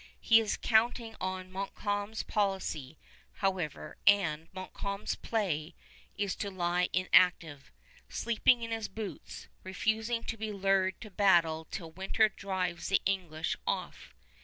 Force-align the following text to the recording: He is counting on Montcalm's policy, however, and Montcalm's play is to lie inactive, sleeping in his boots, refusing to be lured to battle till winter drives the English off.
He 0.19 0.39
is 0.39 0.57
counting 0.57 1.15
on 1.21 1.51
Montcalm's 1.51 2.23
policy, 2.23 2.97
however, 3.33 3.97
and 4.07 4.51
Montcalm's 4.51 5.13
play 5.13 5.75
is 6.17 6.35
to 6.37 6.49
lie 6.49 6.89
inactive, 6.91 7.71
sleeping 8.09 8.63
in 8.63 8.71
his 8.71 8.87
boots, 8.87 9.47
refusing 9.63 10.23
to 10.23 10.37
be 10.37 10.51
lured 10.51 10.99
to 11.01 11.11
battle 11.11 11.67
till 11.69 11.91
winter 11.91 12.29
drives 12.29 12.87
the 12.87 13.03
English 13.05 13.55
off. 13.67 14.15